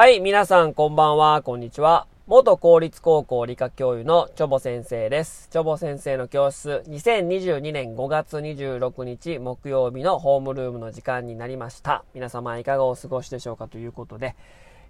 [0.00, 2.06] はい、皆さんこんばんは、こんにちは。
[2.26, 5.50] 元公立高校理科教諭のチョボ先生です。
[5.50, 12.02] チョボ先生の教室、2022年5月26日木曜日のホームルームの時間になりました。
[12.14, 14.36] 皆様いかがお過ごしでしょうかということで、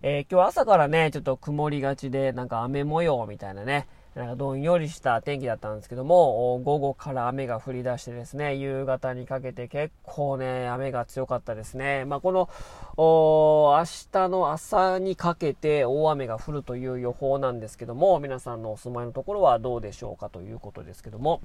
[0.02, 3.88] えー今日朝からね、ちょっと曇りがちで、なんか雨模様みたいなね、
[4.37, 12.05] どんよりした天気だったんですけども、午後から雨が降り出してですね、夕方にかけて結構ね、雨が強かったですね。
[12.07, 12.49] まあ、この、
[12.97, 21.41] 明日の朝にかけて大雨が降るという予報なんですけども、皆さんのお住まいのところはどうでしょうかということですけども、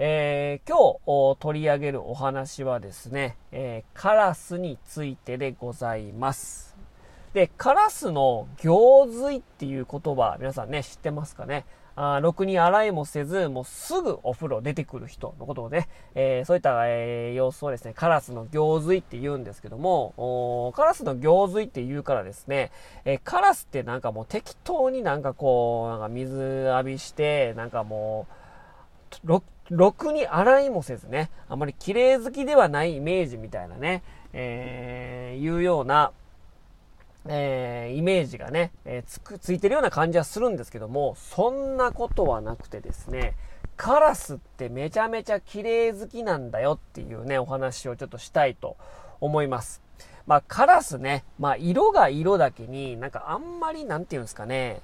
[0.00, 6.69] えー今日取り上げるお話はですね、えーカラスについてでございます。
[7.34, 11.64] で、カラスの行水っていう言葉、皆さんね、知ってますかね？
[11.96, 22.72] あーろくに洗いもせず、もうすぐお風呂出てくる人のことをね、えーそういった、えー様子をですね、カラスの行水って言うんですけども、カラスの行水って言うからですね、
[23.04, 28.26] えーカラスってなんかもう適当になんかこう、なんか水浴びして、なんかも
[29.24, 36.12] う、ろろくに洗いもせずね、あまり綺麗好きではないイメージみたいなね、えーいうような、
[37.26, 43.34] えーイメージがね、えーつく、ついてるような感じはするんですけども、そんなことはなくてですね、
[43.76, 48.76] カラスってめちゃめちゃ綺麗好きなんだよっていうね、お話をちょっとしたいと
[49.20, 49.82] 思います。
[50.26, 54.80] まあ、カラスね、まあ、色が色だけに、なんかあんまり、なんていうんですかね、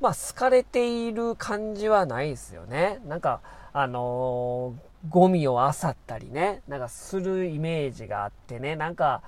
[0.00, 3.00] まあ、好かれている感じはないですよね。
[3.06, 3.40] なんか、
[3.72, 9.22] あのーゴミを漁ったりね、なんかするイメージがあってね、なんか、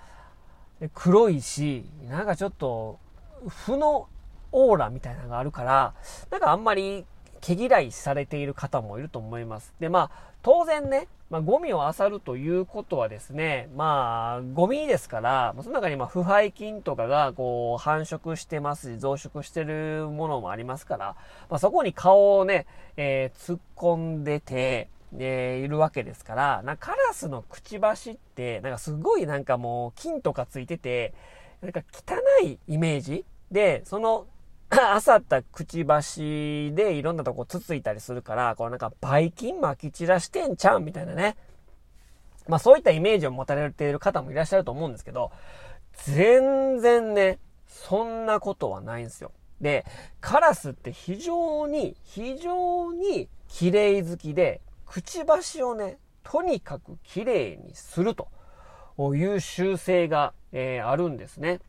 [0.89, 2.99] 黒いし、なんかちょっと、
[3.47, 4.09] 負の
[4.53, 5.95] オーラみたいなのがあるから、
[6.31, 7.05] なんかあんまり
[7.41, 9.75] 毛嫌いされている方もいると思います。
[9.81, 21.17] で、まあ、当然ね、まあ、ゴミを漁るということはですね、まあ、ゴミですから、その中にま腐敗菌とかがこう繁殖してますし、増殖してるものもありますから、
[21.49, 31.15] まあ、そこに顔をね、えー突っ込んでて、えいるわけですから、なかカラスのくちばしって、なんかすごいなんかもう菌とかついてて、
[31.61, 32.17] なんか汚
[32.47, 33.25] いイメージ？
[33.51, 34.27] で、その、
[34.71, 41.37] あさったくちばしでいろんなとこつついたりするから、こうなんかばい菌撒き散らしてんちゃうんみたいなね。
[42.47, 45.33] まあそういったイメージを持たれている方もいらっしゃると思うんですけど、
[46.05, 49.33] 全然ね、そんなことはないんですよ。
[49.61, 49.85] で、
[50.21, 54.61] カラスって非常に、非常に綺麗好きで、
[54.91, 58.27] くちばしをね、とにかく綺麗にすると
[59.15, 61.61] いう習性が、えーあるんですね。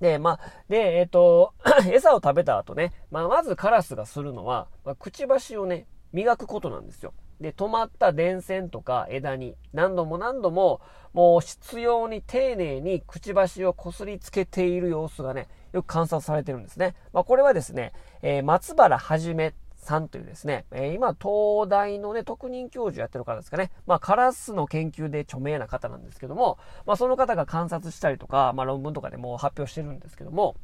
[0.00, 1.54] で、まあ、で、えっ、と、
[1.86, 7.14] 餌を食べた後ね、まあ、まずカラスがするのは、まあ、くちばしをね、磨くことなんですよ。
[7.40, 10.80] で、止まった電線とか枝に何度も何度も、
[11.12, 16.96] もう必要に丁寧にくちばしをこすりつけている様子がね、よく観察されてるんですね。
[17.12, 19.54] まあ、これはですね、えー松原はじめ
[19.86, 23.70] さんというですね、えー今、東大のね、特任教授やってる方ですかね。
[23.86, 30.56] まあ、カラスの研究で著名な方なんですけども、まあ、その方が観察したりとか、まあ、論文とかでも発表してるんですけども、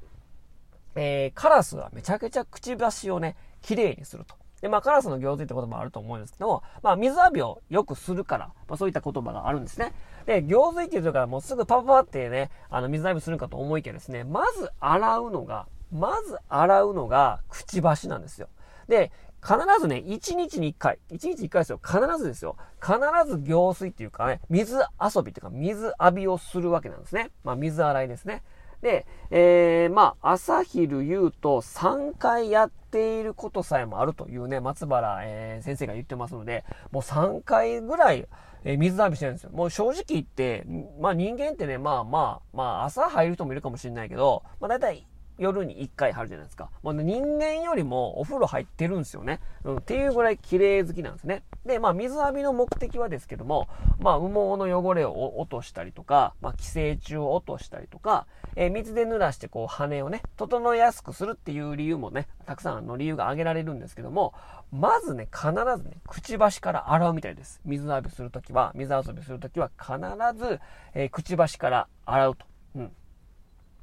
[0.95, 4.35] えーカラスはめちゃくちゃくちばしをね、綺麗にすると。
[4.61, 9.93] で、まあ、カラスの行水ってこともあると思うんですけども、まあ、水浴びをよくするから、まあ、そういった言葉があるんですね。
[10.25, 18.49] で、行水っていうとからもうすぐパパパってね、あの、水浴びするかと思いきやですね、まず洗うのが、まず洗うのが、くちばしなんですよ。
[18.89, 19.13] で、
[19.43, 21.81] 必ずね、1日に1回、1日1回ですよ。
[21.85, 22.57] 必ずですよ。
[22.81, 22.95] 必
[23.27, 27.31] ず行水っていうかね、水遊びっていうか、水浴びをするわけなんですね。
[27.43, 28.43] まあ、水洗いですね。
[28.83, 38.29] で、えー、まあ、朝昼夕と3回やっていることさえもあるというね、松原、えー先生が言ってますので、もう3回ぐらい、
[38.65, 39.51] えー水浴びしてるんですよ。
[39.53, 40.67] もう正直言って、
[41.01, 45.07] まあ人間ってね、まあまあ、まあ朝入る人もいるかもしれないけど、まあ大体
[45.39, 46.71] 夜に1回入るじゃないですか。
[46.83, 49.41] もう人間よりもお風呂入ってるんですよね。
[49.65, 51.43] うん、っていうぐらい綺麗好きなんですね。
[51.65, 53.69] で、まあ水浴びの目的はですけども、
[53.99, 58.27] まあ羽毛の汚れを落としたりとか、まあ寄生虫を落としたりとか、
[58.57, 64.35] えー水で濡らしてこう羽をね、整えやすくするっていう理由もね、たくさんの理由が挙げられるんですけども、
[64.71, 67.61] まずね、必ずね、くちばしから洗うみたいです。
[67.65, 69.95] 水浴びするときは、水遊びするときは必
[70.39, 70.61] ず、
[70.95, 72.47] えーくちばしから洗うと。
[72.77, 72.93] うん。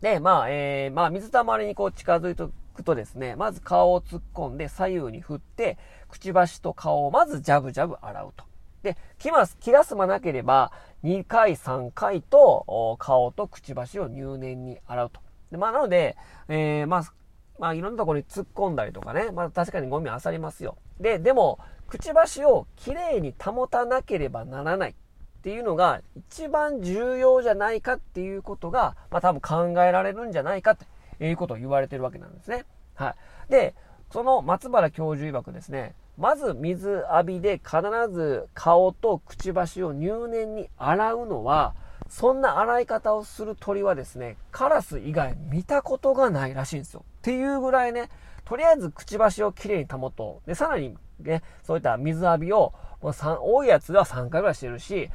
[0.01, 8.45] で、まあ、えー、まあ、水たまりにこう近づいていくとですね、まず顔を突っ込んで左右に振って、くちばしと顔をまずジャブジャブ洗うと。
[8.83, 10.71] で、気ます気が済まなければ、
[11.03, 15.21] 2回、3回と、顔とくちばしを入念に洗うと。
[15.51, 16.15] で、まあ、なので、
[16.47, 17.13] えー、まあ、
[17.59, 20.77] まあ、いろんなところに突っ込んだりとかね、まあ、確かにゴミは漁りますよ。
[20.99, 24.95] で、でも、くちばしをきれいに保たなければならない。
[25.41, 30.77] ていうのが一番重要じゃないかっていうことが、まあ多分考えられるんじゃないかっ
[31.17, 32.65] ていうことを言われてるわけなんですね。
[32.95, 33.15] は
[33.47, 33.51] い。
[33.51, 33.75] で、
[34.11, 37.81] その松原教授曰くですね、まず水浴びで必
[38.11, 41.75] ず顔とくちばしを入念に洗うのは、
[42.09, 47.05] そんな洗い方をする鳥はですね、カラス以外見たことがないらしいんですよ。
[47.19, 48.09] っていうぐらいね、
[48.45, 50.47] とりあえずくちばしをきれいに保とう。
[50.47, 55.09] で、さらにね、そういった水浴びを、もう多いやつでは3回ぐらいしてるし、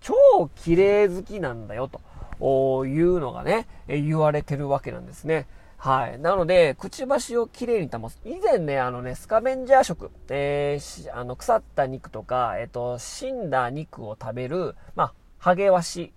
[0.00, 0.14] 超
[0.54, 5.46] 綺麗好きなんだよ、というのがね、言われてるわけなんですね。
[5.78, 6.18] はい。
[6.18, 8.18] なので、くちばしをきれいに保つ。
[8.24, 16.12] 以前ね、あのね、スカベンジャー食、えー、あの、腐った肉とか、えっ、ー、と、死んだ肉を食べる、まあ、ハゲワシ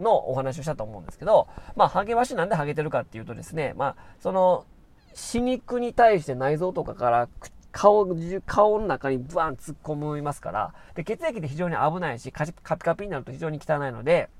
[0.00, 4.66] のお話をしたと思うんですけど、まあ、ハゲワシなんでハゲてるかっていうとですね、まあ、その、
[5.14, 7.28] 死肉に対して内臓とかから
[7.74, 8.06] 顔、
[8.46, 14.30] 顔の中にブワン突っ込みますから、で、血液で非常に危ないし、カピカピになると非常に汚いので、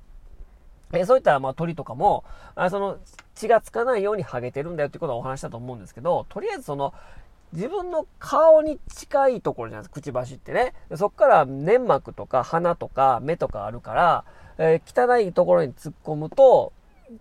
[0.93, 2.23] えそういったまあ鳥とかも、
[2.55, 2.97] あその
[3.35, 6.93] 血がつかないようにハゲてるんだよってことはお話したと思うんですけど、とりあえずその、
[7.51, 10.73] 自分の顔に近いところじゃないですか、くちばしってね。
[10.95, 14.25] そこから粘膜とか鼻とか目とかあるから、
[14.57, 16.71] えー、汚いところに突っ込むと、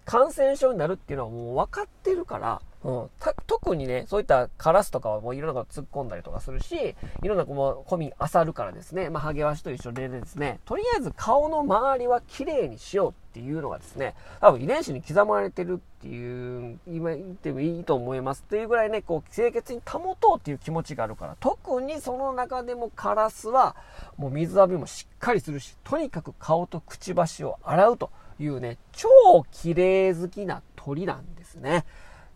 [0.04, 3.10] 感染症になるっていうのはもう分かってるから、うん、
[3.46, 23.76] 特にね、そういったカラスとかはもういろんなこと突っ込んだりとかするし、いろんなこのコミ漁るからですね、まあ、ハゲワシと一緒でですね、とりあえず顔の周りは綺麗にしようっていうのがですね、多分遺伝子に刻まれてるっていう、今言ってもいいと思いますっていうぐらいね、こう清潔に保とうっていう気持ちがあるから、特にその中でもカラスは、
[24.18, 29.08] もう水浴びもしっかりするし、とにかく顔とくちばしを洗うというね、超
[29.52, 31.86] 綺麗好きな鳥なんですね。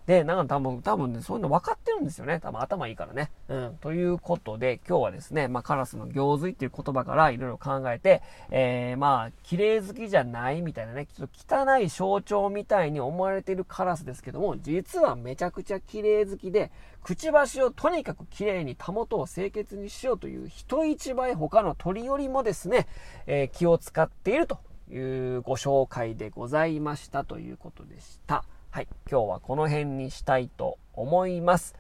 [0.09, 2.41] で、なんか多分、多分ね、そういうの分かってるんですよね。
[2.41, 3.31] 多分頭いいからね。
[3.49, 3.79] うん。
[3.83, 16.73] ということで、今日はですね、まあ、カラスの行水っていう言葉からいろいろ考えて、えー、まあ、綺麗好きじゃないみたいなね、ちょっと汚い象徴みたいに思われているカラスですけども、実はめちゃくちゃ綺麗好きで、
[17.03, 22.87] くちばしをとにかく綺麗に保とう、清潔にしようという人一倍他の鳥よりもですね、
[23.27, 24.59] えー、気を使っていると
[24.91, 24.97] い
[25.37, 28.43] うご紹介でございましたということでした。
[28.71, 31.75] はい、今日はこの辺にしたいと思います。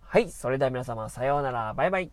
[0.00, 2.10] はい、それでは皆様さようなら、バイバイ。